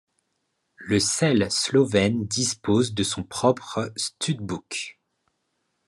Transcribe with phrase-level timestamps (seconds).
[0.77, 4.99] Le selle slovène dispose de son propre stud-book.